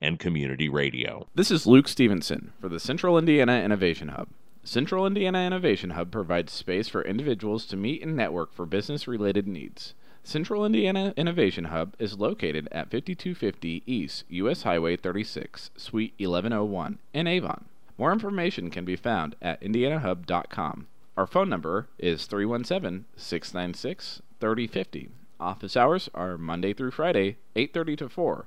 [0.00, 1.26] and community radio.
[1.34, 4.28] This is Luke Stevenson for the Central Indiana Innovation Hub.
[4.64, 9.46] Central Indiana Innovation Hub provides space for individuals to meet and network for business related
[9.46, 9.94] needs.
[10.22, 17.26] Central Indiana Innovation Hub is located at 5250 East US Highway 36, Suite 1101 in
[17.26, 17.66] Avon.
[17.96, 20.88] More information can be found at indianahub.com.
[21.16, 25.08] Our phone number is 317 696 3050.
[25.38, 28.46] Office hours are Monday through Friday, 8:30 to 4.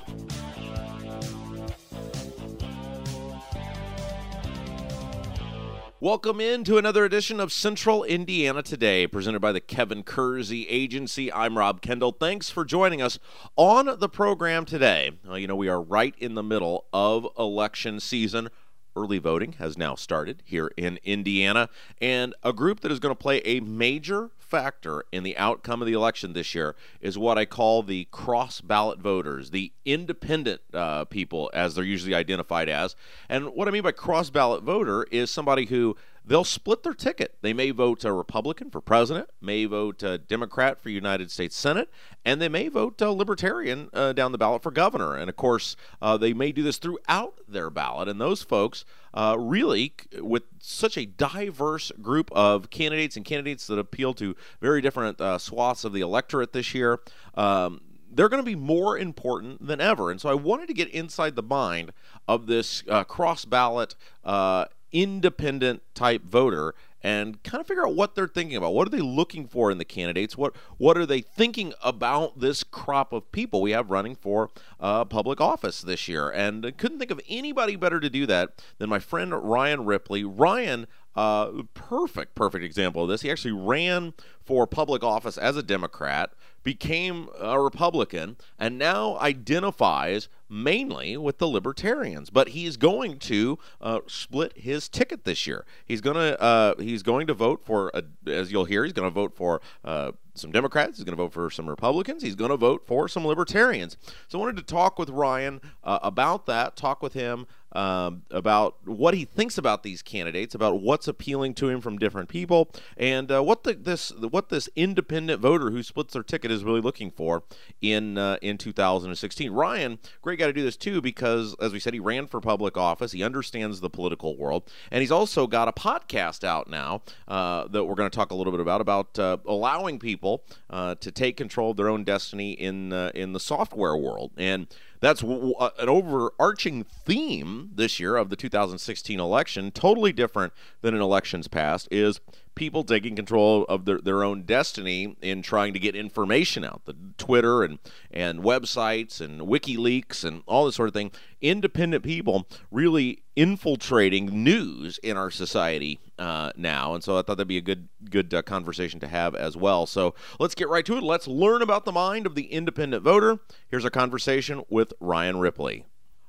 [6.03, 11.31] Welcome in to another edition of Central Indiana Today, presented by the Kevin Kersey Agency.
[11.31, 12.11] I'm Rob Kendall.
[12.11, 13.19] Thanks for joining us
[13.55, 15.11] on the program today.
[15.31, 18.49] You know, we are right in the middle of election season.
[18.95, 21.69] Early voting has now started here in Indiana,
[22.01, 25.87] and a group that is going to play a major factor in the outcome of
[25.87, 31.05] the election this year is what I call the cross ballot voters, the independent uh,
[31.05, 32.97] people, as they're usually identified as.
[33.29, 35.95] And what I mean by cross ballot voter is somebody who
[36.25, 37.37] they'll split their ticket.
[37.41, 41.89] They may vote a Republican for president, may vote a Democrat for United States Senate,
[42.23, 45.15] and they may vote a Libertarian uh, down the ballot for governor.
[45.15, 48.07] And of course, uh, they may do this throughout their ballot.
[48.07, 53.79] And those folks, uh, really, with such a diverse group of candidates and candidates that
[53.79, 56.99] appeal to very different uh, swaths of the electorate this year.
[57.35, 57.81] Um,
[58.13, 60.11] they're going to be more important than ever.
[60.11, 61.93] And so I wanted to get inside the mind
[62.27, 68.15] of this uh, cross ballot uh, independent type voter and kind of figure out what
[68.15, 68.73] they're thinking about.
[68.73, 70.37] What are they looking for in the candidates?
[70.37, 75.05] What what are they thinking about this crop of people we have running for uh,
[75.05, 76.29] public office this year?
[76.29, 80.23] And I couldn't think of anybody better to do that than my friend Ryan Ripley.
[80.23, 80.85] Ryan,
[81.15, 83.21] uh, perfect, perfect example of this.
[83.21, 84.13] He actually ran
[84.45, 91.47] for public office as a Democrat became a Republican and now identifies mainly with the
[91.47, 92.29] Libertarians.
[92.29, 95.65] But he's going to uh, split his ticket this year.
[95.85, 99.09] He's going to uh, he's going to vote for, a, as you'll hear, he's going
[99.09, 100.97] to vote for uh, some Democrats.
[100.97, 102.21] He's going to vote for some Republicans.
[102.21, 103.97] He's going to vote for some Libertarians.
[104.27, 106.75] So I wanted to talk with Ryan uh, about that.
[106.75, 111.69] Talk with him um, about what he thinks about these candidates, about what's appealing to
[111.69, 116.13] him from different people, and uh, what the, this what this independent voter who splits
[116.13, 117.43] their ticket is really looking for
[117.81, 119.51] in uh, in 2016.
[119.51, 122.77] Ryan, great guy to do this too because, as we said, he ran for public
[122.77, 123.11] office.
[123.11, 127.85] He understands the political world, and he's also got a podcast out now uh, that
[127.85, 131.37] we're going to talk a little bit about about uh, allowing people uh, to take
[131.37, 134.67] control of their own destiny in uh, in the software world and
[135.01, 140.53] that's w- w- uh, an overarching theme this year of the 2016 election, totally different
[140.81, 142.21] than in elections past, is
[142.55, 146.81] people taking control of their, their own destiny in trying to get information out.
[146.85, 147.79] The Twitter and,
[148.11, 151.11] and websites and WikiLeaks and all this sort of thing.
[151.41, 157.47] Independent people really infiltrating news in our society uh, now, and so I thought that'd
[157.47, 159.85] be a good good uh, conversation to have as well.
[159.87, 161.03] So let's get right to it.
[161.03, 163.39] Let's learn about the mind of the independent voter.
[163.69, 165.85] Here's a conversation with Ryan Ripley.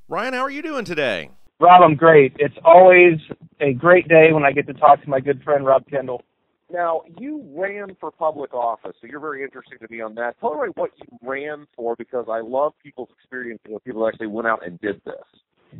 [0.08, 1.30] Ryan, how are you doing today?
[1.62, 2.32] Rob, I'm great.
[2.40, 3.20] It's always
[3.60, 6.24] a great day when I get to talk to my good friend Rob Kendall.
[6.72, 10.34] Now, you ran for public office, so you're very interesting to me on that.
[10.40, 14.48] Tell me what you ran for because I love people's experience when people actually went
[14.48, 15.14] out and did this.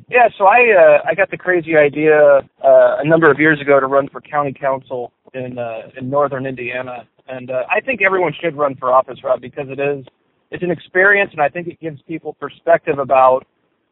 [0.08, 3.81] Yeah, so I uh, I got the crazy idea uh, a number of years ago
[3.81, 8.32] to run for county council in uh, in northern Indiana, and uh, I think everyone
[8.40, 10.06] should run for office, Rob, because it is
[10.52, 13.46] it's an experience, and I think it gives people perspective about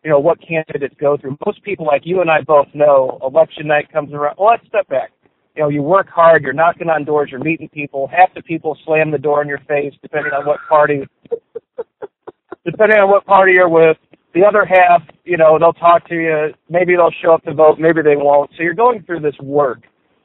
[0.04, 1.36] you know what candidates go through.
[1.44, 4.36] Most people, like you and I both know, election night comes around.
[4.38, 5.10] Well, let's step back.
[5.56, 8.08] You know, you work hard, you're knocking on doors, you're meeting people.
[8.08, 11.02] Half the people slam the door in your face, depending on what party.
[12.64, 13.96] depending on what party you're with
[14.34, 16.54] the other half, you know, they'll talk to you.
[16.68, 17.78] Maybe they'll show up to vote.
[17.78, 18.50] Maybe they won't.
[18.56, 19.80] So you're going through this work,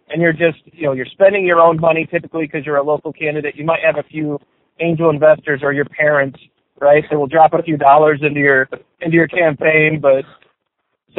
[0.10, 3.12] and you're just, you know, you're spending your own money typically because you're a local
[3.12, 3.56] candidate.
[3.56, 4.39] You might have a few
[4.80, 6.39] angel investors or your parents,
[6.80, 7.04] right?
[7.10, 8.68] They will drop a few dollars into your
[9.01, 10.25] into your campaign, but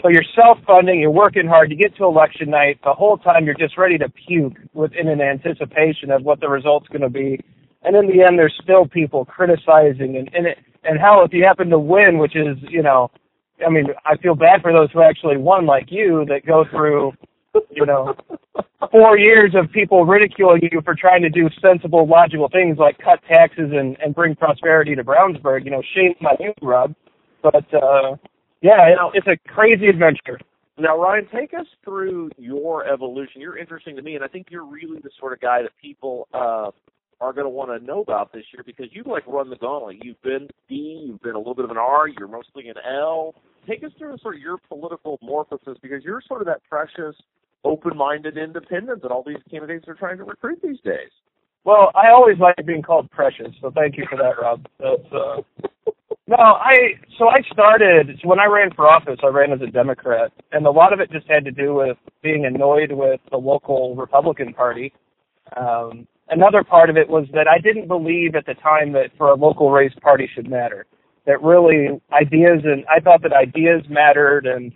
[0.02, 1.00] so you're self-funding.
[1.00, 1.70] You're working hard.
[1.70, 2.78] You get to election night.
[2.84, 6.88] The whole time you're just ready to puke within an anticipation of what the result's
[6.88, 7.40] going to be.
[7.82, 11.44] And in the end, there's still people criticizing and, and it and how if you
[11.44, 13.10] happen to win, which is, you know,
[13.66, 17.12] I mean, I feel bad for those who actually won, like you, that go through,
[17.70, 18.14] you know,
[18.90, 23.20] four years of people ridiculing you for trying to do sensible, logical things like cut
[23.28, 25.64] taxes and and bring prosperity to Brownsburg.
[25.64, 26.94] You know, shame on you, Rob.
[27.42, 28.16] But uh,
[28.62, 30.38] yeah, you know, it's a crazy adventure.
[30.78, 33.40] Now, Ryan, take us through your evolution.
[33.40, 36.28] You're interesting to me, and I think you're really the sort of guy that people
[36.34, 36.70] uh,
[37.20, 39.96] are going to want to know about this year because you've like run the gauntlet.
[40.02, 43.34] You've been D, you've been a little bit of an R, you're mostly an L.
[43.66, 47.16] Take us through sort of your political morphosis because you're sort of that precious,
[47.66, 51.10] open-minded independent that all these candidates are trying to recruit these days.
[51.64, 54.66] Well, I always like being called precious, so thank you for that, Rob.
[54.78, 55.42] That's, uh,
[56.28, 59.66] no, I so I started so when I ran for office, I ran as a
[59.66, 63.36] Democrat, and a lot of it just had to do with being annoyed with the
[63.36, 64.92] local Republican Party.
[65.56, 69.30] Um, another part of it was that I didn't believe at the time that for
[69.30, 70.86] a local race party should matter.
[71.26, 74.72] That really ideas and I thought that ideas mattered and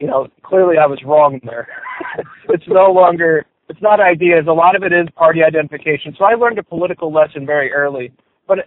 [0.00, 1.68] you know, clearly I was wrong there.
[2.48, 6.14] it's no longer it's not ideas, a lot of it is party identification.
[6.18, 8.12] So I learned a political lesson very early.
[8.46, 8.58] But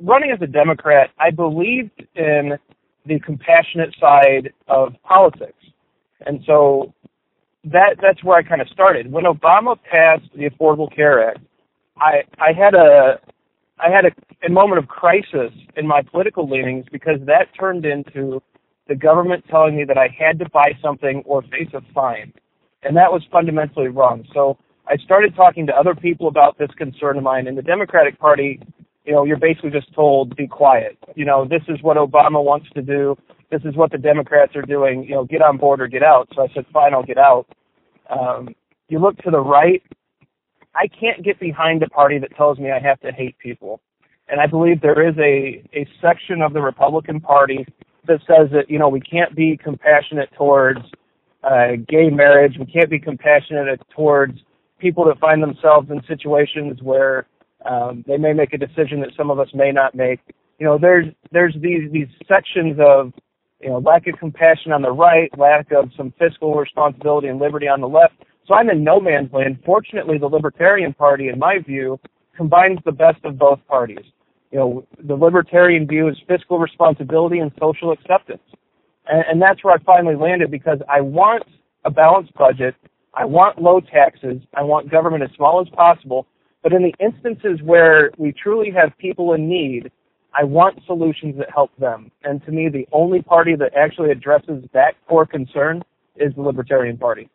[0.00, 2.52] running as a Democrat, I believed in
[3.04, 5.62] the compassionate side of politics.
[6.24, 6.94] And so
[7.64, 9.12] that that's where I kind of started.
[9.12, 11.40] When Obama passed the Affordable Care Act,
[11.98, 13.20] I I had a
[13.78, 18.42] I had a, a moment of crisis in my political leanings because that turned into
[18.88, 22.32] the government telling me that I had to buy something or face a fine,
[22.82, 24.24] and that was fundamentally wrong.
[24.32, 27.46] So I started talking to other people about this concern of mine.
[27.46, 28.60] In the Democratic Party,
[29.04, 30.96] you know, you're basically just told be quiet.
[31.14, 33.16] You know, this is what Obama wants to do.
[33.50, 35.04] This is what the Democrats are doing.
[35.04, 36.28] You know, get on board or get out.
[36.34, 37.46] So I said, fine, I'll get out.
[38.10, 38.54] Um,
[38.88, 39.82] you look to the right,
[40.74, 43.80] I can't get behind a party that tells me I have to hate people.
[44.28, 47.66] And I believe there is a, a section of the Republican Party
[48.06, 50.80] that says that, you know, we can't be compassionate towards
[51.42, 52.56] uh, gay marriage.
[52.58, 54.38] We can't be compassionate towards
[54.78, 57.26] people that find themselves in situations where
[57.68, 60.20] um, they may make a decision that some of us may not make.
[60.58, 63.12] You know, there's there's these these sections of
[63.60, 67.68] you know lack of compassion on the right, lack of some fiscal responsibility and liberty
[67.68, 68.14] on the left
[68.46, 69.58] so I'm in no man's land.
[69.64, 71.98] Fortunately, the Libertarian Party, in my view,
[72.36, 74.04] combines the best of both parties.
[74.56, 78.40] You know, the Libertarian view is fiscal responsibility and social acceptance.
[79.06, 81.42] And, and that's where I finally landed because I want
[81.84, 82.74] a balanced budget.
[83.12, 84.40] I want low taxes.
[84.54, 86.26] I want government as small as possible.
[86.62, 89.92] But in the instances where we truly have people in need,
[90.32, 92.10] I want solutions that help them.
[92.24, 95.82] And to me, the only party that actually addresses that core concern
[96.16, 97.28] is the Libertarian Party.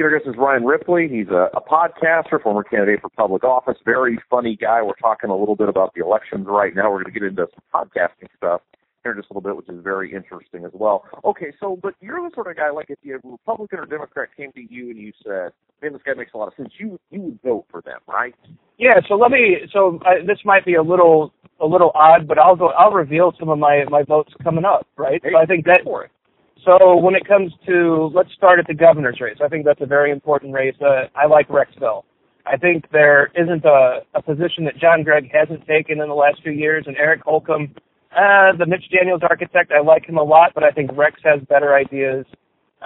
[0.00, 1.08] Our guest is Ryan Ripley.
[1.08, 4.80] He's a, a podcaster, former candidate for public office, very funny guy.
[4.80, 6.90] We're talking a little bit about the elections right now.
[6.90, 8.60] We're going to get into some podcasting stuff
[9.02, 11.04] here in just a little bit, which is very interesting as well.
[11.24, 14.52] Okay, so but you're the sort of guy like if the Republican or Democrat came
[14.52, 15.50] to you and you said,
[15.82, 18.34] "Man, this guy makes a lot of sense," you you would vote for them, right?
[18.78, 19.00] Yeah.
[19.08, 19.56] So let me.
[19.72, 22.68] So I, this might be a little a little odd, but I'll go.
[22.68, 25.20] I'll reveal some of my my votes coming up, right?
[25.22, 25.80] Hey, so I think that.
[26.64, 29.38] So when it comes to, let's start at the governor's race.
[29.42, 30.74] I think that's a very important race.
[30.80, 32.04] Uh, I like Rex Bell.
[32.46, 36.42] I think there isn't a, a position that John Gregg hasn't taken in the last
[36.42, 37.74] few years, and Eric Holcomb,
[38.12, 41.40] uh, the Mitch Daniels architect, I like him a lot, but I think Rex has
[41.48, 42.24] better ideas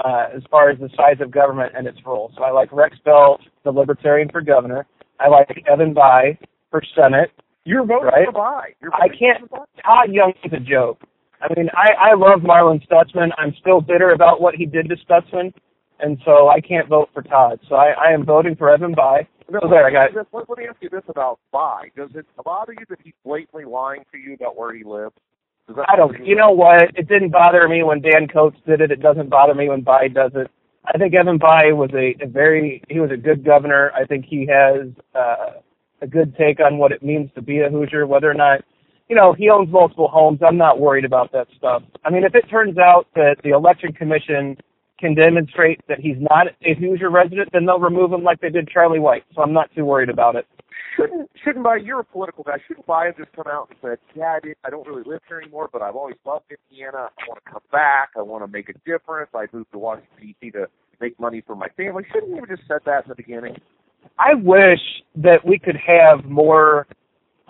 [0.05, 2.33] uh, as far as the size of government and its role.
[2.37, 4.87] So I like Rex Bell, the Libertarian for governor.
[5.21, 6.37] I like Evan Bayh
[6.71, 7.31] for Senate.
[7.65, 8.29] You're voting Right.
[8.33, 8.69] for.
[8.81, 9.49] You're I can't.
[9.85, 10.99] Todd Young is a joke.
[11.43, 13.31] I mean, I I love Marlin Stutzman.
[13.37, 15.53] I'm still bitter about what he did to Stutzman,
[16.01, 17.59] and so I can't vote for Todd.
[17.69, 18.95] So I, I am voting for Evan.
[18.97, 20.15] No, So there, I got.
[20.15, 21.95] Let, let me ask you this about Bayh.
[21.97, 25.15] Does it bother you that he's blatantly lying to you about where he lives?
[25.89, 26.25] I don't.
[26.25, 26.83] You know what?
[26.95, 28.91] It didn't bother me when Dan Coats did it.
[28.91, 30.51] It doesn't bother me when Bayh does it.
[30.85, 32.83] I think Evan Bayh was a, a very.
[32.89, 33.93] He was a good governor.
[33.95, 35.61] I think he has uh,
[36.01, 38.07] a good take on what it means to be a Hoosier.
[38.07, 38.63] Whether or not,
[39.09, 40.41] you know, he owns multiple homes.
[40.47, 41.83] I'm not worried about that stuff.
[42.05, 44.57] I mean, if it turns out that the election commission
[44.99, 48.69] can demonstrate that he's not a Hoosier resident, then they'll remove him like they did
[48.69, 49.25] Charlie White.
[49.35, 50.47] So I'm not too worried about it.
[50.97, 51.85] shouldn't shouldn't Bayh?
[51.85, 52.59] You're a political guy.
[52.69, 55.41] Shouldn't have just come out and said, "Yeah, I, did, I don't really live here
[55.41, 57.09] anymore, but I've always loved Indiana.
[57.19, 58.11] I want to come back.
[58.17, 59.31] I want to make a difference.
[59.35, 60.51] I moved to Washington D.C.
[60.53, 60.69] to
[61.01, 63.57] make money for my family." Shouldn't he have just said that in the beginning?
[64.19, 64.81] I wish
[65.17, 66.87] that we could have more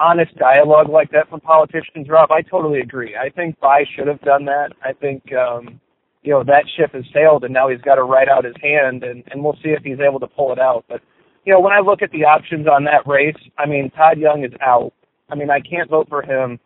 [0.02, 2.30] honest dialogue like that from politicians, Rob.
[2.30, 3.16] I totally agree.
[3.16, 4.71] I think Bayh should have done that.
[4.82, 5.80] I think um,
[6.23, 9.04] you know that ship has sailed, and now he's got to write out his hand,
[9.04, 10.85] and and we'll see if he's able to pull it out.
[10.88, 11.00] But
[11.44, 14.44] you know, when I look at the options on that race, I mean, Todd Young
[14.44, 14.92] is out.
[15.30, 16.59] I mean, I can't vote for him.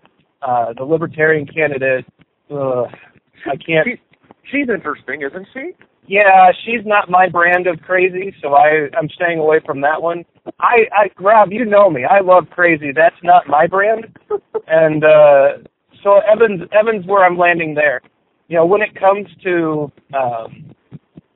[0.43, 2.05] Uh, the Libertarian candidate,
[2.51, 2.87] ugh,
[3.47, 3.87] I can't.
[3.87, 4.01] She,
[4.51, 5.73] she's interesting, isn't she?
[6.09, 10.25] Yeah, she's not my brand of crazy, so I I'm staying away from that one.
[10.61, 12.05] I I Rob, you know me.
[12.05, 12.93] I love crazy.
[12.95, 14.07] That's not my brand.
[14.69, 15.69] And uh
[16.05, 18.03] so Evans Evans where I'm landing there.
[18.49, 20.75] You know, when it comes to um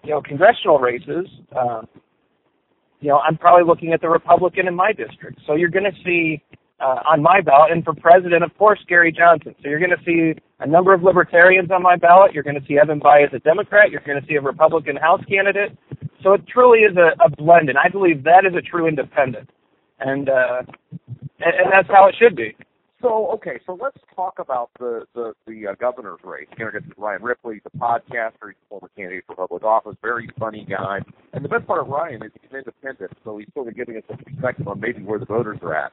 [0.05, 1.87] you know, congressional races, um
[3.01, 5.41] you know, I'm probably looking at the Republican in my district.
[5.47, 6.43] So you're going to see
[6.81, 9.55] uh, on my ballot, and for president, of course, Gary Johnson.
[9.63, 12.33] So you're going to see a number of libertarians on my ballot.
[12.33, 13.91] You're going to see Evan Bayh as a Democrat.
[13.91, 15.77] You're going to see a Republican House candidate.
[16.23, 19.49] So it truly is a, a blend, and I believe that is a true independent,
[20.01, 20.63] and uh,
[21.41, 22.55] and, and that's how it should be.
[23.01, 26.47] So okay, so let's talk about the the the uh, governor's race.
[26.51, 30.99] It's Ryan Ripley, the podcaster, he's a former candidate for public office, very funny guy.
[31.33, 34.03] And the best part of Ryan is he's independent, so he's sort of giving us
[34.11, 35.93] a perspective on maybe where the voters are at.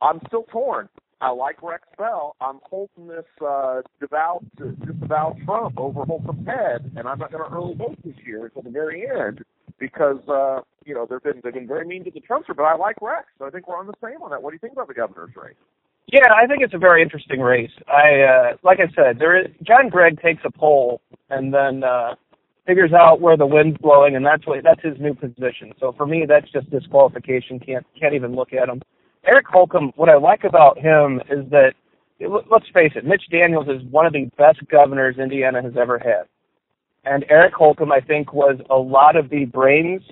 [0.00, 0.88] I'm still torn.
[1.24, 2.36] I like Rex Bell.
[2.42, 7.56] I'm holding this uh, devout, disavow Trump over Holcomb's head, and I'm not going to
[7.56, 9.42] early vote this year until the very end
[9.80, 12.54] because uh, you know they've been they've been very mean to the Trumpster.
[12.54, 14.42] But I like Rex, so I think we're on the same on that.
[14.42, 15.56] What do you think about the governor's race?
[16.12, 17.72] Yeah, I think it's a very interesting race.
[17.88, 21.00] I uh like I said, there is John Gregg takes a poll
[21.30, 22.16] and then uh
[22.66, 25.72] figures out where the wind's blowing and that's what that's his new position.
[25.80, 27.58] So for me that's just disqualification.
[27.60, 28.82] Can't can't even look at him.
[29.26, 31.74] Eric Holcomb, what I like about him is that
[32.20, 36.24] let's face it, Mitch Daniels is one of the best governors Indiana has ever had.
[37.04, 40.02] And Eric Holcomb I think was a lot of the brains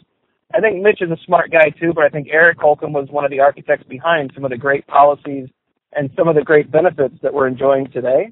[0.55, 3.25] I think Mitch is a smart guy too, but I think Eric Holcomb was one
[3.25, 5.49] of the architects behind some of the great policies
[5.95, 8.31] and some of the great benefits that we're enjoying today.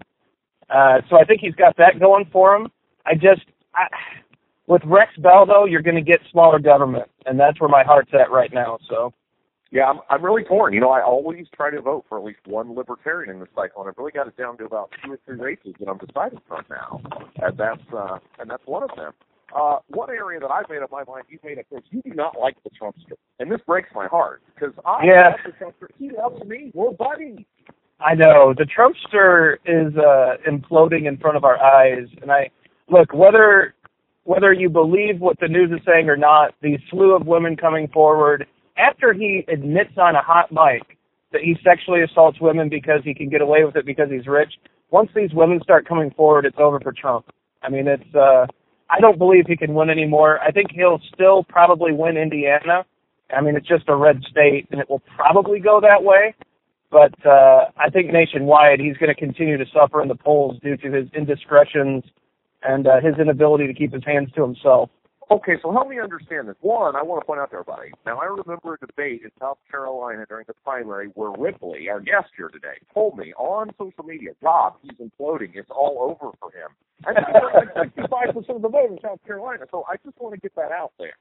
[0.69, 2.69] Uh, so I think he's got that going for him.
[3.07, 3.43] I just,
[3.75, 3.87] I,
[4.67, 8.13] with Rex Bell though, you're going to get smaller government, and that's where my heart's
[8.13, 8.79] at right now.
[8.89, 9.13] So
[9.73, 10.73] Yeah, I'm I'm really torn.
[10.73, 13.83] You know, I always try to vote for at least one libertarian in this cycle,
[13.83, 16.41] and I've really got it down to about two or three races that I'm deciding
[16.49, 17.01] from now,
[17.41, 19.13] and that's uh, and that's one of them.
[19.55, 21.83] Uh, one area that I've made up my mind, you've made up yours.
[21.91, 25.29] You do not like the Trumpster, and this breaks my heart because I Yeah.
[25.31, 25.89] love the Trumpster.
[25.99, 26.71] He loves me.
[26.75, 27.45] We're buddies.
[28.01, 32.51] I know the Trumpster is uh, imploding in front of our eyes, and I
[32.89, 33.75] look whether
[34.25, 36.55] whether you believe what the news is saying or not.
[36.61, 38.47] The slew of women coming forward
[38.77, 40.99] after he admits on a hot mic
[41.33, 44.55] that he sexually assaults women because he can get away with it because he's rich.
[44.91, 47.27] Once these women start coming forward, it's over for Trump.
[47.63, 48.15] I mean, it's.
[48.15, 48.47] uh
[48.91, 50.41] I don't believe he can win anymore.
[50.41, 52.85] I think he'll still probably win Indiana.
[53.35, 56.35] I mean, it's just a red state, and it will probably go that way.
[56.91, 60.77] But uh, I think nationwide, he's going to continue to suffer in the polls due
[60.79, 62.03] to his indiscretions
[62.65, 64.91] and uh, his inability to keep his hands to himself.
[65.31, 66.57] Okay, so help me understand this.
[66.61, 67.93] One, I want to point out to everybody.
[68.05, 72.31] Now, I remember a debate in South Carolina during the primary where Ripley, our guest
[72.37, 75.51] here today, told me on social media, Rob, he's imploding.
[75.55, 76.71] It's all over for him.
[77.07, 77.17] And
[77.77, 79.67] like 65% of the vote in South Carolina.
[79.71, 81.15] So I just want to get that out there.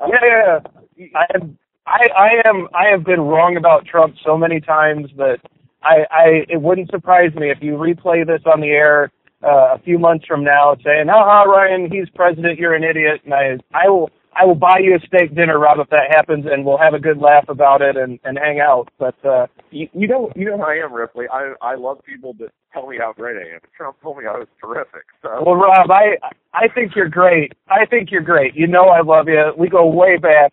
[0.00, 0.58] Uh, yeah,
[0.96, 1.06] yeah.
[1.14, 1.58] I am.
[1.86, 2.68] I, I am.
[2.74, 5.38] I have been wrong about Trump so many times that
[5.82, 9.10] I, I it wouldn't surprise me if you replay this on the air
[9.44, 12.58] uh, a few months from now, saying, "Ha ha, Ryan, he's president.
[12.58, 15.78] You're an idiot." And I, I will, I will buy you a steak dinner, Rob,
[15.80, 18.88] if that happens, and we'll have a good laugh about it and and hang out.
[18.98, 21.26] But uh, You, you know, you know how I am, Ripley.
[21.32, 23.60] I I love people that tell me how great I am.
[23.76, 25.04] Trump told me I was terrific.
[25.22, 26.16] So well, Rob, I
[26.54, 27.52] I think you're great.
[27.68, 28.54] I think you're great.
[28.54, 29.52] You know, I love you.
[29.58, 30.52] We go way back.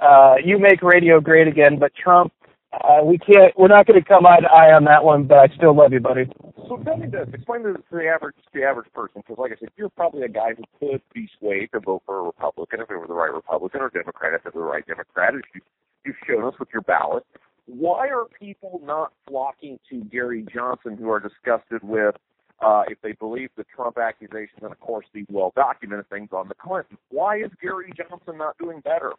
[0.00, 2.32] Uh, you make radio great again, but Trump,
[2.72, 3.52] uh, we can't.
[3.58, 5.24] We're not going to come eye to eye on that one.
[5.24, 6.30] But I still love you, buddy.
[6.68, 7.28] So tell me this.
[7.32, 10.28] Explain this to the average the average person, because like I said, you're probably a
[10.28, 13.32] guy who could be swayed to vote for a Republican if it were the right
[13.32, 15.34] Republican, or Democrat if it were the right Democrat.
[15.34, 15.60] As you
[16.04, 17.24] you've shown us with your ballot.
[17.66, 22.14] Why are people not flocking to Gary Johnson, who are disgusted with,
[22.60, 26.48] uh, if they believe the Trump accusations and of course these well documented things on
[26.48, 26.96] the Clinton?
[27.10, 29.12] Why is Gary Johnson not doing better?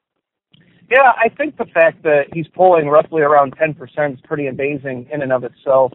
[0.89, 5.21] Yeah, I think the fact that he's polling roughly around 10% is pretty amazing in
[5.21, 5.93] and of itself.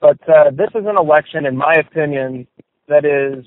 [0.00, 2.46] But uh, this is an election, in my opinion,
[2.88, 3.44] that is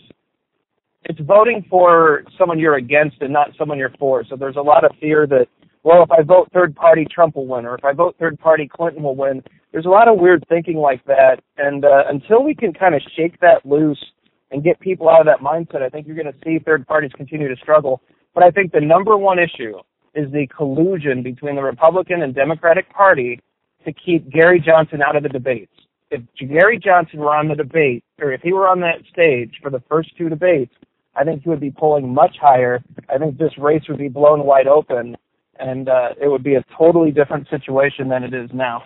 [1.03, 4.25] it's voting for someone you're against and not someone you're for.
[4.25, 5.47] So there's a lot of fear that,
[5.83, 8.67] well, if I vote third party, Trump will win, or if I vote third party,
[8.67, 9.41] Clinton will win.
[9.71, 13.01] There's a lot of weird thinking like that, and uh, until we can kind of
[13.15, 14.03] shake that loose
[14.51, 17.11] and get people out of that mindset, I think you're going to see third parties
[17.15, 18.01] continue to struggle.
[18.33, 19.77] But I think the number one issue
[20.13, 23.39] is the collusion between the Republican and Democratic Party
[23.85, 25.71] to keep Gary Johnson out of the debates.
[26.09, 29.69] If Gary Johnson were on the debate, or if he were on that stage for
[29.69, 30.73] the first two debates,
[31.15, 32.83] I think he would be polling much higher.
[33.09, 35.17] I think this race would be blown wide open,
[35.59, 38.83] and uh, it would be a totally different situation than it is now.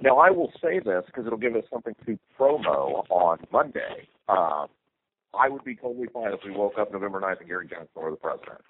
[0.00, 4.08] Now, I will say this because it'll give us something to promo on Monday.
[4.28, 4.66] Um,
[5.34, 8.10] I would be totally fine if we woke up November 9th and Gary Johnson were
[8.10, 8.60] the president.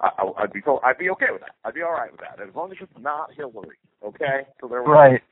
[0.00, 1.54] I, I'd be told, I'd be okay with that.
[1.64, 3.76] I'd be all right with that, as long as it's not Hillary.
[4.04, 4.82] Okay, so there.
[4.82, 5.22] Right.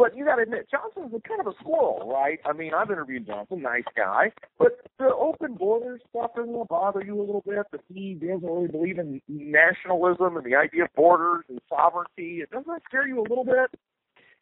[0.00, 2.40] But you got to admit, Johnson's a kind of a squirrel, right?
[2.46, 7.02] I mean, I've interviewed Johnson, nice guy, but the open borders stuff doesn't it bother
[7.04, 7.66] you a little bit?
[7.70, 12.40] That he doesn't really believe in nationalism and the idea of borders and sovereignty.
[12.40, 13.78] It doesn't that scare you a little bit?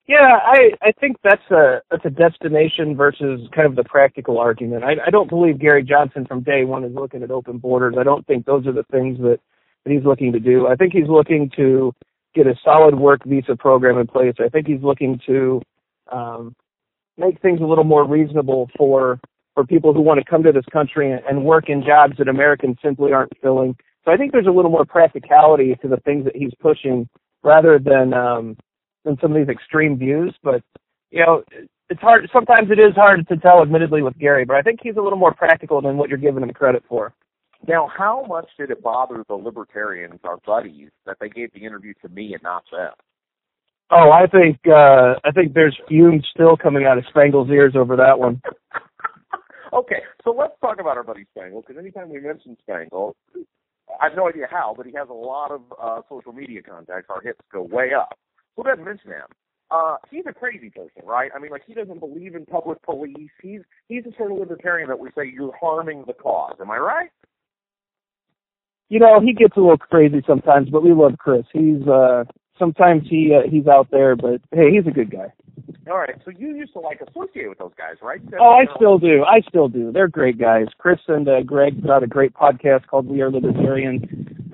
[0.07, 4.85] Yeah, I I think that's a that's a destination versus kind of the practical argument.
[4.85, 7.97] I I don't believe Gary Johnson from day one is looking at open borders.
[7.99, 9.41] I don't think those are the things that
[9.85, 10.69] that he's looking to do.
[10.69, 11.93] I think he's looking to
[12.39, 14.35] get a solid work visa program in place.
[14.39, 15.61] I think he's looking to
[16.13, 16.55] um,
[17.17, 19.21] make things a little more reasonable for
[19.55, 22.77] for people who want to come to this country and, work in jobs that Americans
[22.81, 23.75] simply aren't filling.
[24.05, 27.09] So I think there's a little more practicality to the things that he's pushing
[27.43, 28.57] rather than um,
[29.05, 30.33] than some of these extreme views.
[30.45, 30.63] But
[31.11, 31.43] you know,
[31.91, 32.31] it's hard.
[32.33, 34.45] Sometimes it is hard to tell, admittedly, with Gary.
[34.45, 37.13] But I think he's a little more practical than what you're giving him credit for.
[37.67, 41.93] Now, how much did it bother the libertarians, our buddies, that they gave the interview
[42.03, 42.93] to me and not them?
[43.91, 47.97] Oh, I think uh, I think there's fumes still coming out of Spangle's ears over
[47.97, 48.43] that one.
[49.73, 53.17] okay, so let's talk about our buddy Spangle, because anytime we mention Spangle,
[54.01, 57.07] I have no idea how, but he has a lot of uh, social media contacts.
[57.09, 58.19] Our hits go way up.
[58.57, 59.27] So let's mention him.
[59.71, 61.31] Uh, he's a crazy person, right?
[61.35, 63.31] I mean, like he doesn't believe in public police.
[63.43, 66.57] He's he's the sort of libertarian that we say you're harming the cause.
[66.61, 67.11] Am I right?
[68.89, 71.45] You know, he gets a little crazy sometimes, but we love Chris.
[71.53, 72.25] He's uh
[72.59, 75.33] sometimes he uh, he's out there, but hey, he's a good guy.
[75.91, 76.17] All right.
[76.25, 78.21] So you used to like associate with those guys, right?
[78.39, 79.25] Oh, I still do.
[79.25, 79.91] I still do.
[79.93, 80.67] They're great guys.
[80.79, 84.03] Chris and uh, Greg put out a great podcast called We Are Libertarians.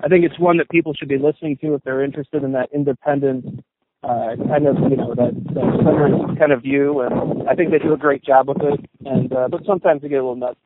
[0.03, 2.69] I think it's one that people should be listening to if they're interested in that
[2.73, 3.63] independent
[4.03, 7.79] uh, kind of you know that, that centered kind of view, and I think they
[7.79, 8.79] do a great job with it.
[9.05, 10.59] And uh, but sometimes they get a little nuts.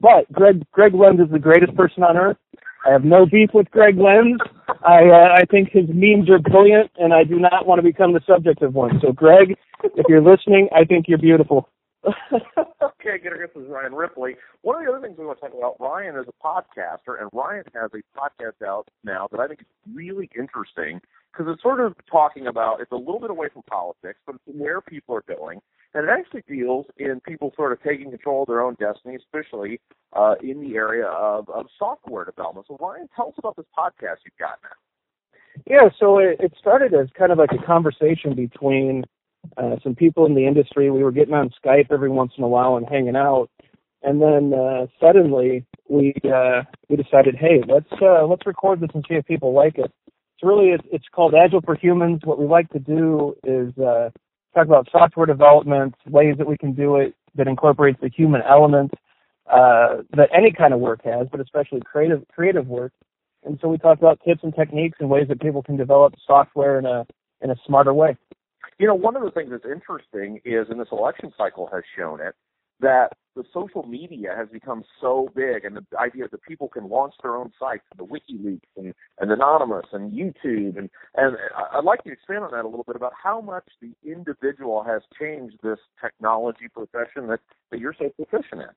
[0.00, 2.36] But Greg Greg Lenz is the greatest person on earth.
[2.86, 4.40] I have no beef with Greg Lenz.
[4.86, 8.12] I uh, I think his memes are brilliant, and I do not want to become
[8.12, 9.00] the subject of one.
[9.00, 11.68] So, Greg, if you're listening, I think you're beautiful.
[12.06, 14.36] Okay, get our this is Ryan Ripley.
[14.62, 17.30] One of the other things we want to talk about, Ryan is a podcaster, and
[17.32, 21.00] Ryan has a podcast out now that I think is really interesting
[21.32, 24.56] because it's sort of talking about it's a little bit away from politics, but it's
[24.56, 25.60] where people are going,
[25.94, 29.80] and it actually deals in people sort of taking control of their own destiny, especially
[30.12, 32.66] uh, in the area of, of software development.
[32.68, 34.76] So, Ryan, tell us about this podcast you've got now.
[35.66, 39.04] Yeah, so it, it started as kind of like a conversation between
[39.56, 40.90] uh, some people in the industry.
[40.90, 43.48] We were getting on Skype every once in a while and hanging out,
[44.02, 49.04] and then uh, suddenly we uh, we decided, hey, let's uh, let's record this and
[49.08, 49.92] see if people like it.
[50.06, 52.20] It's really it's called Agile for Humans.
[52.24, 54.10] What we like to do is uh,
[54.54, 58.92] talk about software development, ways that we can do it that incorporates the human element
[59.50, 62.92] uh, that any kind of work has, but especially creative creative work.
[63.44, 66.78] And so we talk about tips and techniques and ways that people can develop software
[66.78, 67.06] in a
[67.42, 68.16] in a smarter way.
[68.78, 72.20] You know, one of the things that's interesting is, and this election cycle has shown
[72.20, 72.34] it,
[72.80, 77.14] that the social media has become so big, and the idea that people can launch
[77.22, 81.36] their own sites, the WikiLeaks and, and Anonymous and YouTube, and and
[81.72, 85.02] I'd like to expand on that a little bit about how much the individual has
[85.18, 88.68] changed this technology profession that that you're so proficient in.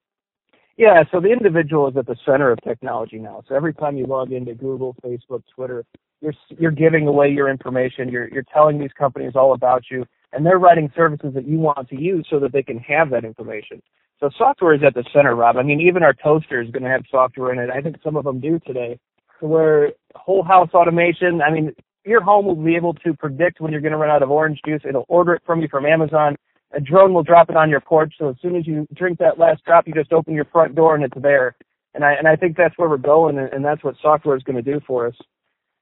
[0.78, 3.44] Yeah, so the individual is at the center of technology now.
[3.50, 5.84] So every time you log into Google, Facebook, Twitter,
[6.22, 8.10] you're you're giving away your information.
[8.10, 11.90] You're you're telling these companies all about you, and they're writing services that you want
[11.90, 13.82] to use so that they can have that information.
[14.20, 15.58] So software is at the center, Rob.
[15.58, 17.70] I mean, even our toaster is going to have software in it.
[17.72, 19.00] I think some of them do today,
[19.40, 21.42] to where whole house automation.
[21.42, 21.74] I mean,
[22.06, 24.60] your home will be able to predict when you're going to run out of orange
[24.66, 24.82] juice.
[24.88, 26.36] It'll order it from you from Amazon.
[26.78, 28.14] A drone will drop it on your porch.
[28.20, 30.94] So as soon as you drink that last drop, you just open your front door
[30.94, 31.56] and it's there.
[31.96, 34.44] And I and I think that's where we're going, and, and that's what software is
[34.44, 35.16] going to do for us.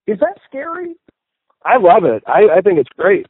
[0.08, 0.96] Is that scary?
[1.64, 2.24] I love it.
[2.26, 3.26] I, I think it's great.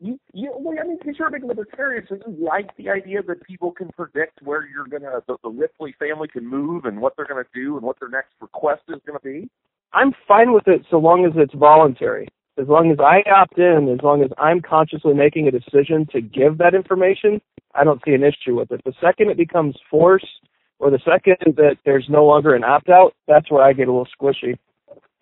[0.00, 3.22] You, you, well, I mean, because you're a big libertarian, so you like the idea
[3.22, 7.14] that people can predict where you're gonna, the, the Ripley family can move and what
[7.16, 9.48] they're gonna do and what their next request is gonna be.
[9.92, 12.28] I'm fine with it so long as it's voluntary.
[12.56, 16.20] As long as I opt in, as long as I'm consciously making a decision to
[16.20, 17.40] give that information,
[17.74, 18.80] I don't see an issue with it.
[18.84, 20.24] The second it becomes force,
[20.78, 23.92] or the second that there's no longer an opt out, that's where I get a
[23.92, 24.56] little squishy.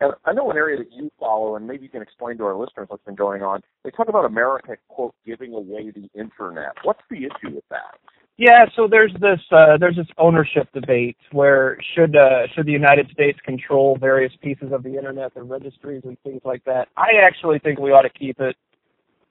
[0.01, 2.57] And I know an area that you follow, and maybe you can explain to our
[2.57, 3.62] listeners what's been going on.
[3.85, 6.73] They talk about America, quote, giving away the internet.
[6.83, 7.99] What's the issue with that?
[8.38, 13.11] Yeah, so there's this uh, there's this ownership debate where should uh, should the United
[13.11, 16.88] States control various pieces of the internet, the registries and things like that.
[16.97, 18.57] I actually think we ought to keep it.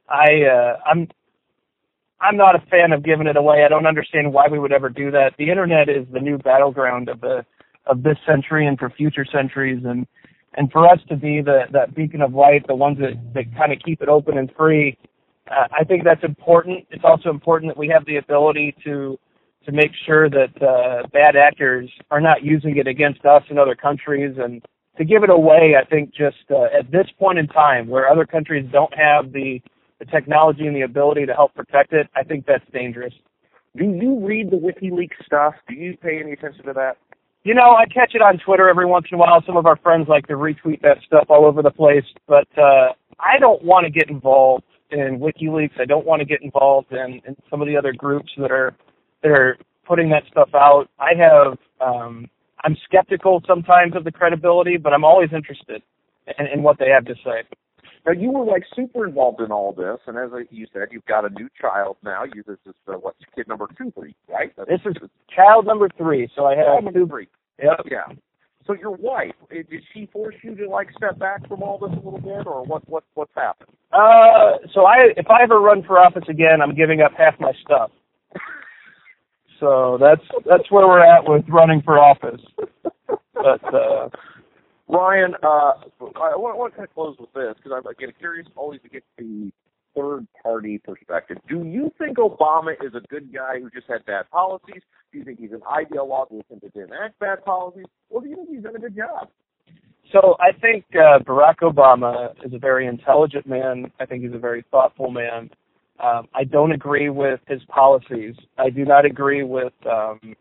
[0.08, 1.08] I uh, I'm
[2.22, 3.64] I'm not a fan of giving it away.
[3.66, 5.34] I don't understand why we would ever do that.
[5.38, 7.44] The internet is the new battleground of the
[7.88, 10.06] of this century and for future centuries, and
[10.54, 13.74] and for us to be the that beacon of light, the ones that that kind
[13.74, 14.96] of keep it open and free,
[15.50, 16.86] uh, I think that's important.
[16.92, 19.18] It's also important that we have the ability to
[19.66, 23.76] to make sure that uh, bad actors are not using it against us in other
[23.76, 24.66] countries and
[24.98, 25.76] to give it away.
[25.80, 29.62] I think just uh, at this point in time, where other countries don't have the
[30.00, 33.14] the technology and the ability to help protect it, I think that's dangerous.
[33.78, 35.54] Do you read the WikiLeaks stuff?
[35.70, 36.98] Do you pay any attention to that?
[37.44, 39.44] You know, I catch it on Twitter every once in a while.
[39.46, 42.94] Some of our friends like to retweet that stuff all over the place, but uh,
[43.20, 45.80] I don't want to get involved in WikiLeaks.
[45.80, 48.76] I don't want to get involved in, in some of the other groups that are
[49.24, 50.88] that are putting that stuff out.
[51.00, 52.30] I have um,
[52.64, 55.82] I'm skeptical sometimes of the credibility, but I'm always interested
[56.38, 57.44] in, in what they have to say.
[58.06, 61.26] Now you were like super involved in all this, and as you said, you've got
[61.26, 62.24] a new child now.
[62.24, 64.52] You this is uh, what kid number two you, right?
[64.58, 66.30] That's, this is child number three.
[66.36, 67.28] So I have number three.
[67.62, 67.86] Yep.
[67.92, 68.14] Yeah.
[68.68, 71.92] So your wife eh, did she force you to like step back from all this
[71.92, 72.88] a little bit, or what?
[72.88, 73.70] What what's happened?
[73.92, 77.54] Uh, so I if I ever run for office again, I'm giving up half my
[77.64, 77.92] stuff.
[79.60, 82.42] so that's that's where we're at with running for office.
[83.34, 84.10] But uh,
[84.88, 88.14] Ryan, uh, I want, I want to kind of close with this because I'm again
[88.20, 89.52] curious always to get the
[89.96, 91.38] third party perspective.
[91.48, 94.82] Do you think Obama is a good guy who just had bad policies?
[95.12, 97.86] Do you think he's an ideologue who didn't enact bad policies?
[98.10, 99.30] Or do you think he's done a good job?
[100.12, 103.92] So I think uh, Barack Obama is a very intelligent man.
[104.00, 105.50] I think he's a very thoughtful man.
[106.04, 108.36] Um, I don't agree with his policies.
[108.58, 109.74] I do not agree with.
[109.90, 110.36] Um,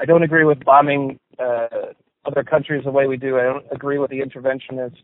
[0.00, 1.68] I don't agree with bombing uh,
[2.24, 3.38] other countries the way we do.
[3.38, 4.96] I don't agree with the interventionist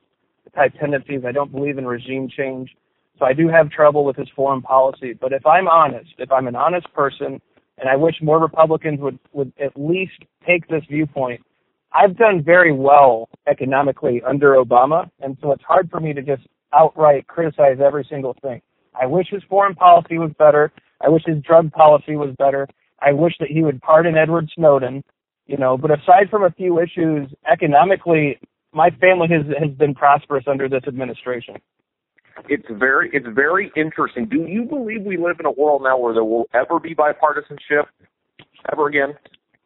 [0.57, 1.21] type tendencies.
[1.29, 2.75] I don't believe in regime change.
[3.19, 5.13] So I do have trouble with his foreign policy.
[5.13, 7.41] But if I'm honest, if I'm an honest person,
[7.79, 11.41] and I wish more Republicans would, would at least take this viewpoint,
[11.93, 16.43] I've done very well economically under Obama, and so it's hard for me to just
[16.75, 18.61] outright criticize every single thing.
[19.01, 20.71] I wish his foreign policy was better.
[21.01, 22.69] I wish his drug policy was better.
[23.01, 25.03] I wish that he would pardon Edward Snowden
[25.49, 25.77] you know.
[25.77, 28.39] But aside from a few issues economically,
[28.73, 31.57] my family has has been prosperous under this administration.
[32.49, 34.27] It's very it's very interesting.
[34.27, 37.85] Do you believe we live in a world now where there will ever be bipartisanship
[38.73, 39.15] ever again?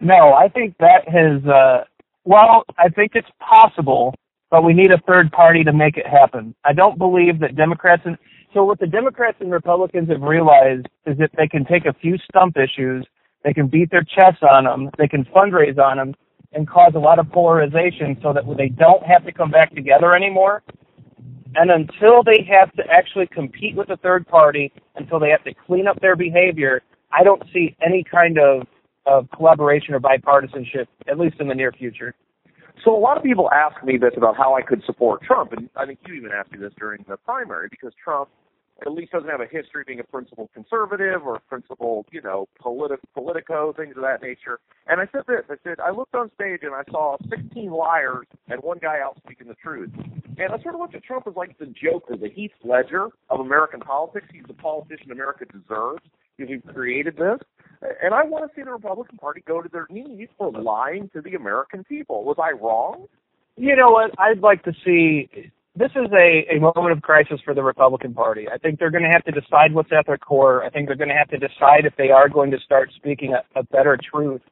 [0.00, 1.44] No, I think that has.
[1.46, 1.84] Uh,
[2.24, 4.14] well, I think it's possible,
[4.50, 6.54] but we need a third party to make it happen.
[6.64, 8.16] I don't believe that Democrats and
[8.54, 12.18] so what the Democrats and Republicans have realized is that they can take a few
[12.28, 13.06] stump issues
[13.44, 14.90] they can beat their chests on them.
[14.98, 16.14] They can fundraise on them
[16.52, 20.14] and cause a lot of polarization so that they don't have to come back together
[20.14, 20.62] anymore.
[21.54, 25.54] And until they have to actually compete with a third party, until they have to
[25.54, 28.66] clean up their behavior, I don't see any kind of,
[29.06, 32.14] of collaboration or bipartisanship, at least in the near future.
[32.84, 35.68] So a lot of people ask me this about how I could support Trump, and
[35.76, 38.28] I think you even asked me this during the primary because Trump
[38.84, 42.20] at least doesn't have a history of being a principled conservative or a principled, you
[42.20, 44.58] know, politi- politico, things of that nature.
[44.86, 48.26] And I said this, I said, I looked on stage and I saw 16 liars
[48.48, 49.90] and one guy out speaking the truth.
[50.38, 53.40] And I sort of looked at Trump as like the Joker, the Heath Ledger of
[53.40, 54.26] American politics.
[54.32, 56.02] He's the politician America deserves
[56.36, 57.38] because we've created this.
[58.02, 61.20] And I want to see the Republican Party go to their knees for lying to
[61.20, 62.24] the American people.
[62.24, 63.06] Was I wrong?
[63.56, 64.12] You know what?
[64.18, 65.28] I'd like to see
[65.74, 68.46] this is a, a moment of crisis for the Republican Party.
[68.52, 70.62] I think they're going to have to decide what's at their core.
[70.64, 73.34] I think they're going to have to decide if they are going to start speaking
[73.34, 74.42] a, a better truth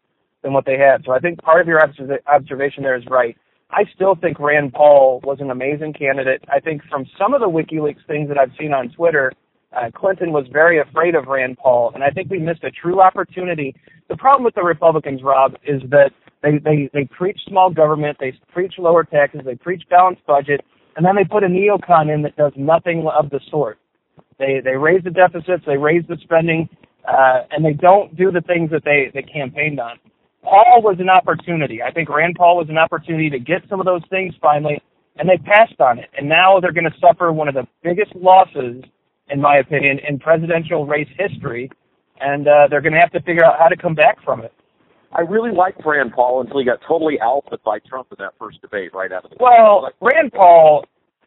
[0.42, 1.02] than what they had.
[1.04, 1.80] So I think part of your
[2.26, 3.36] observation there is right.
[3.70, 6.42] I still think Rand Paul was an amazing candidate.
[6.48, 9.32] I think from some of the WikiLeaks things that I've seen on Twitter,
[9.76, 13.00] uh, Clinton was very afraid of Rand Paul, and I think we missed a true
[13.00, 13.76] opportunity.
[14.08, 16.10] The problem with the Republicans, Rob, is that
[16.42, 20.62] they, they, they preach small government, they preach lower taxes, they preach balanced budget,
[21.00, 23.78] and then they put a neocon in that does nothing of the sort.
[24.38, 26.68] They they raise the deficits, they raise the spending,
[27.08, 29.96] uh, and they don't do the things that they they campaigned on.
[30.42, 31.82] Paul was an opportunity.
[31.82, 34.78] I think Rand Paul was an opportunity to get some of those things finally,
[35.16, 36.10] and they passed on it.
[36.18, 38.84] And now they're going to suffer one of the biggest losses,
[39.30, 41.70] in my opinion, in presidential race history,
[42.20, 44.52] and uh, they're going to have to figure out how to come back from it.
[45.12, 48.60] I really liked Rand Paul until he got totally alphaed by Trump in that first
[48.60, 50.84] debate right out of the Well, Rand Paul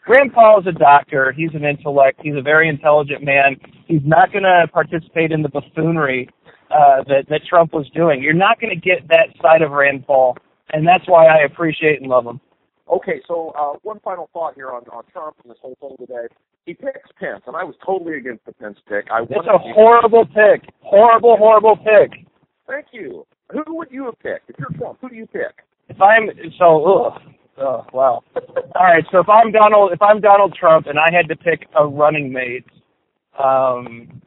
[0.07, 1.31] Rand Paul is a doctor.
[1.31, 2.19] He's an intellect.
[2.21, 3.55] He's a very intelligent man.
[3.87, 6.29] He's not going to participate in the buffoonery
[6.71, 8.21] uh, that that Trump was doing.
[8.21, 10.35] You're not going to get that side of Rand Paul,
[10.73, 12.41] and that's why I appreciate and love him.
[12.91, 16.27] Okay, so uh, one final thought here on, on Trump and this whole thing today.
[16.65, 19.05] He picks Pence, and I was totally against the Pence pick.
[19.09, 20.69] I it's a horrible pick.
[20.81, 22.25] Horrible, horrible pick.
[22.67, 23.25] Thank you.
[23.51, 24.97] Who would you have picked if you're Trump?
[25.01, 25.63] Who do you pick?
[25.89, 27.21] If I'm so, ugh,
[27.57, 28.23] Oh wow!
[28.35, 31.67] All right, so if I'm Donald, if I'm Donald Trump, and I had to pick
[31.77, 32.65] a running mate,
[33.37, 34.21] um,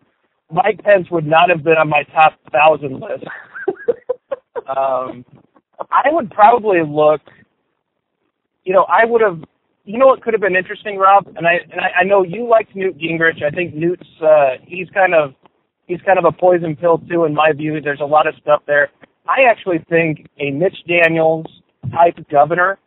[0.50, 3.24] Mike Pence would not have been on my top thousand list.
[4.76, 5.24] um,
[5.90, 7.20] I would probably look.
[8.64, 9.42] You know, I would have.
[9.84, 12.48] You know what could have been interesting, Rob, and I and I, I know you
[12.48, 13.42] liked Newt Gingrich.
[13.42, 15.34] I think Newt's uh, he's kind of
[15.86, 17.80] he's kind of a poison pill too, in my view.
[17.80, 18.90] There's a lot of stuff there.
[19.28, 21.46] I actually think a Mitch Daniels
[21.92, 22.78] type governor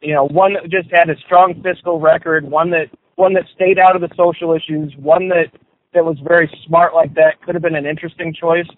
[0.00, 2.86] you know, one that just had a strong fiscal record, one that
[3.16, 5.46] one that stayed out of the social issues, one that
[5.92, 8.68] that was very smart like that could have been an interesting choice.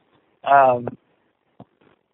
[0.45, 0.89] Um,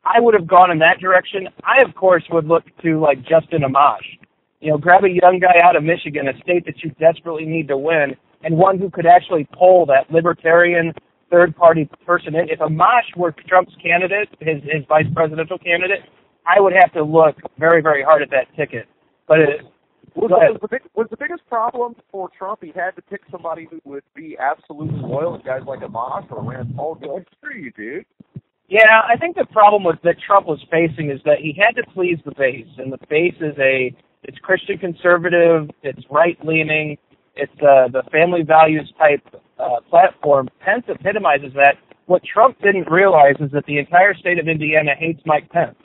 [0.04, 1.48] I would have gone in that direction.
[1.64, 4.18] I, of course, would look to like Justin Amash.
[4.60, 7.68] You know, grab a young guy out of Michigan, a state that you desperately need
[7.68, 10.92] to win, and one who could actually pull that libertarian
[11.30, 12.48] third party person in.
[12.48, 16.00] If Amash were Trump's candidate, his his vice presidential candidate,
[16.46, 18.88] I would have to look very, very hard at that ticket.
[19.28, 19.60] But it,
[20.14, 23.68] was, was, the big, was the biggest problem for Trump he had to pick somebody
[23.70, 28.06] who would be absolutely loyal, guys like Amash or Rand Paul going, screw you, dude.
[28.68, 31.90] Yeah, I think the problem was that Trump was facing is that he had to
[31.92, 36.98] please the base, and the base is a it's Christian conservative, it's right leaning,
[37.36, 39.22] it's uh, the family values type
[39.58, 40.48] uh, platform.
[40.60, 41.76] Pence epitomizes that.
[42.06, 45.76] What Trump didn't realize is that the entire state of Indiana hates Mike Pence,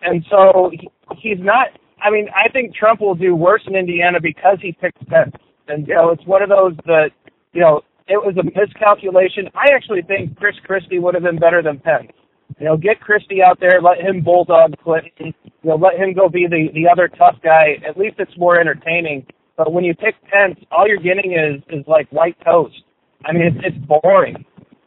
[0.00, 1.68] and so he, he's not
[2.00, 5.34] I mean, I think Trump will do worse in Indiana because he picked Pence.
[5.68, 7.10] And so it's one of those that,
[7.52, 9.48] you know, it was a miscalculation.
[9.54, 12.12] I actually think Chris Christie would have been better than Pence.
[12.58, 16.28] You know, get Christie out there, let him bulldog Clinton, you know, let him go
[16.28, 17.76] be the the other tough guy.
[17.86, 19.26] At least it's more entertaining.
[19.56, 22.82] But when you pick Pence, all you're getting is is like white toast.
[23.24, 24.44] I mean, it's it's boring.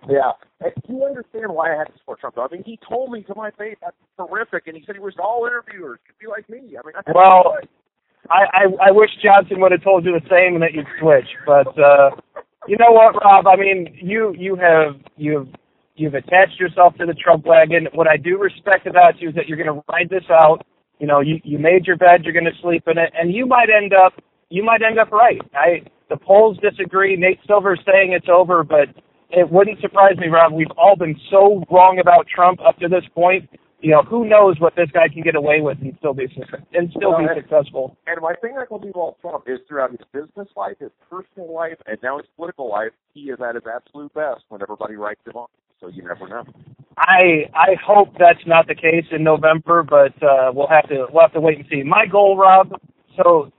[0.09, 0.31] Yeah.
[0.61, 2.37] And do you understand why I had to support Trump?
[2.37, 5.19] I mean, he told me to my face that's terrific, and he said he wished
[5.19, 6.75] all interviewers could be like me.
[6.77, 7.55] I mean, I well,
[8.29, 11.27] I, I I wish Johnson would have told you the same and that you'd switch.
[11.45, 12.11] But uh,
[12.67, 13.47] you know what, Rob?
[13.47, 15.47] I mean, you you have you've
[15.95, 17.87] you've attached yourself to the Trump wagon.
[17.93, 20.65] What I do respect about you is that you're going to ride this out.
[20.99, 23.45] You know, you you made your bed, you're going to sleep in it, and you
[23.45, 24.13] might end up
[24.49, 25.41] you might end up right.
[25.53, 27.15] I the polls disagree.
[27.15, 28.89] Nate Silver's saying it's over, but
[29.29, 30.53] it wouldn't surprise me, Rob.
[30.53, 33.49] We've all been so wrong about Trump up to this point.
[33.81, 36.27] You know, who knows what this guy can get away with and still be
[36.73, 37.95] and still be successful.
[38.07, 41.53] And my thing I can believe about Trump is throughout his business life, his personal
[41.53, 45.21] life, and now his political life, he is at his absolute best when everybody writes
[45.25, 45.49] him off.
[45.79, 46.43] So you never know.
[46.97, 51.23] I I hope that's not the case in November, but uh, we'll have to we'll
[51.23, 51.83] have to wait and see.
[51.83, 52.73] My goal, Rob.
[53.15, 53.51] So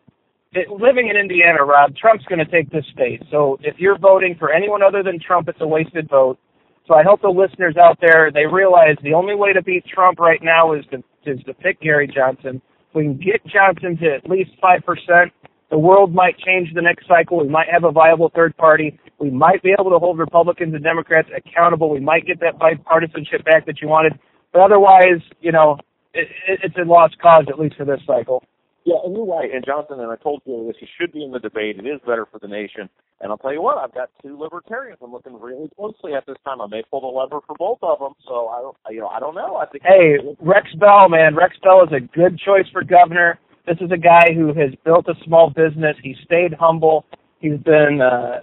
[0.71, 3.23] living in Indiana, Rob, Trump's going to take this state.
[3.31, 6.39] So if you're voting for anyone other than Trump, it's a wasted vote.
[6.87, 10.19] So I hope the listeners out there they realize the only way to beat Trump
[10.19, 12.61] right now is to is to pick Gary Johnson.
[12.89, 15.33] If we can get Johnson to at least five percent,
[15.71, 17.39] The world might change the next cycle.
[17.39, 18.99] We might have a viable third party.
[19.21, 21.91] We might be able to hold Republicans and Democrats accountable.
[21.91, 24.19] We might get that bipartisanship back that you wanted.
[24.53, 25.79] But otherwise, you know,
[26.13, 28.43] it, it, it's a lost cause, at least for this cycle.
[28.85, 29.51] Yeah, and you're right.
[29.53, 31.79] And Johnson, and I told you this, he should be in the debate.
[31.79, 32.89] It is better for the nation.
[33.21, 36.37] And I'll tell you what, I've got two libertarians I'm looking really closely at this
[36.45, 36.61] time.
[36.61, 38.15] I may pull the lever for both of them.
[38.27, 39.57] So I don't, you know, I don't know.
[39.57, 39.85] I think.
[39.85, 43.39] Hey, Rex Bell, man, Rex Bell is a good choice for governor.
[43.67, 45.97] This is a guy who has built a small business.
[46.03, 47.05] He stayed humble.
[47.41, 48.41] He's been uh,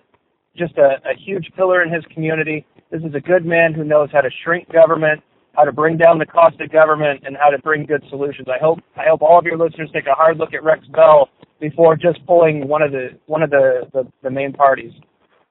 [0.56, 2.66] just a, a huge pillar in his community.
[2.92, 5.24] This is a good man who knows how to shrink government
[5.58, 8.48] how to bring down the cost of government, and how to bring good solutions.
[8.48, 11.30] I hope I hope all of your listeners take a hard look at Rex Bell
[11.60, 14.94] before just pulling one of the one of the the, the main parties.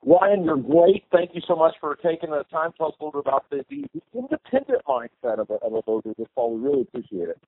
[0.06, 1.02] Ryan, you're great.
[1.10, 3.44] Thank you so much for taking the time to tell us a little bit about
[3.50, 6.54] the, the, the independent mindset of a, of a voter this fall.
[6.54, 7.40] We really appreciate it.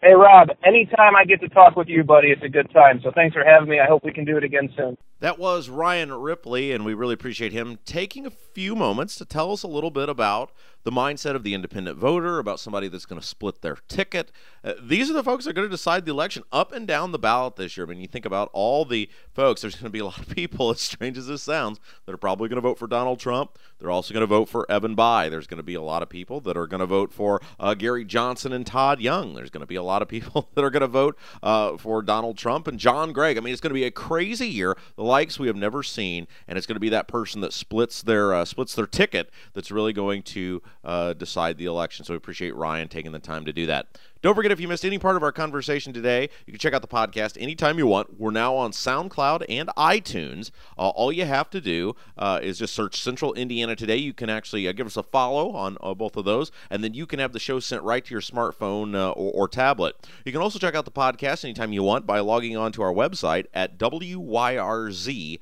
[0.00, 3.00] Hey, Rob, anytime I get to talk with you, buddy, it's a good time.
[3.02, 3.80] So thanks for having me.
[3.80, 4.98] I hope we can do it again soon.
[5.20, 9.50] That was Ryan Ripley, and we really appreciate him taking a few moments to tell
[9.50, 10.52] us a little bit about
[10.84, 14.30] the mindset of the independent voter, about somebody that's going to split their ticket.
[14.62, 17.10] Uh, these are the folks that are going to decide the election up and down
[17.10, 17.86] the ballot this year.
[17.86, 20.28] I mean, you think about all the folks, there's going to be a lot of
[20.28, 23.58] people, as strange as this sounds, that are probably going to vote for Donald Trump.
[23.78, 25.30] They're also going to vote for Evan Bayh.
[25.30, 27.74] There's going to be a lot of people that are going to vote for uh,
[27.74, 29.34] Gary Johnson and Todd Young.
[29.34, 32.02] There's going to be a lot of people that are going to vote uh, for
[32.02, 33.38] Donald Trump and John Gregg.
[33.38, 36.26] I mean, it's going to be a crazy year, the likes we have never seen,
[36.46, 39.70] and it's going to be that person that splits their uh, splits their ticket that's
[39.70, 42.04] really going to uh, decide the election.
[42.04, 43.86] So we appreciate Ryan taking the time to do that.
[44.24, 46.80] Don't forget, if you missed any part of our conversation today, you can check out
[46.80, 48.18] the podcast anytime you want.
[48.18, 50.50] We're now on SoundCloud and iTunes.
[50.78, 53.98] Uh, all you have to do uh, is just search Central Indiana Today.
[53.98, 56.94] You can actually uh, give us a follow on uh, both of those, and then
[56.94, 59.94] you can have the show sent right to your smartphone uh, or, or, tablet.
[60.24, 62.94] You can also check out the podcast anytime you want by logging on to our
[62.94, 65.36] website at wyrz.org.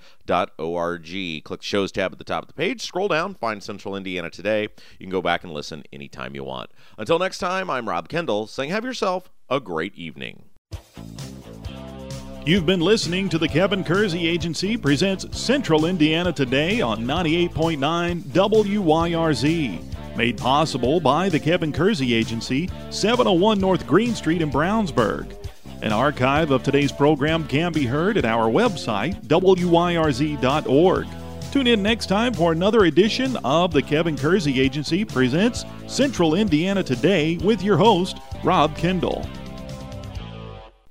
[1.45, 4.29] Click the Shows tab at the top of the page, scroll down, find Central Indiana
[4.29, 4.63] Today.
[4.99, 6.73] You can go back and listen anytime you want.
[6.99, 10.45] Until next time, I'm Rob Kendall saying have yourself a great evening.
[12.45, 20.17] You've been listening to the Kevin Kersey Agency presents Central Indiana Today on 98.9 WYRZ.
[20.17, 25.37] Made possible by the Kevin Kersey Agency, 701 North Green Street in Brownsburg.
[25.83, 31.07] An archive of today's program can be heard at our website, wyrz.org.
[31.53, 36.83] Tune in next time for another edition of the Kevin Kersey Agency presents Central Indiana
[36.83, 39.29] Today with your host, Rob Kendall.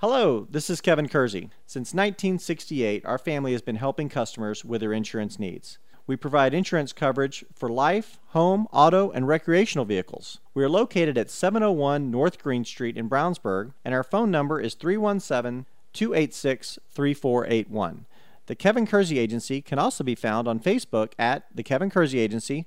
[0.01, 1.49] Hello, this is Kevin Kersey.
[1.65, 5.79] Since 1968, our family has been helping customers with their insurance needs.
[6.05, 10.41] We provide insurance coverage for life, home, auto, and recreational vehicles.
[10.53, 14.75] We are located at 701 North Green Street in Brownsburg, and our phone number is
[14.75, 18.05] 317 286 3481.
[18.47, 22.65] The Kevin Kersey Agency can also be found on Facebook at The Kevin Kersey Agency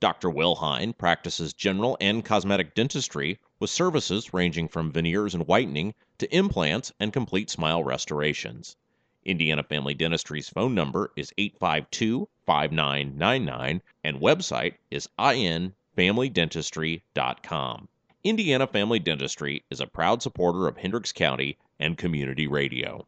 [0.00, 0.28] Dr.
[0.28, 6.36] Will Hine practices general and cosmetic dentistry with services ranging from veneers and whitening to
[6.36, 8.74] implants and complete smile restorations.
[9.24, 17.88] Indiana Family Dentistry's phone number is 852 5999 and website is infamilydentistry.com.
[18.24, 23.06] Indiana Family Dentistry is a proud supporter of Hendricks County and community radio.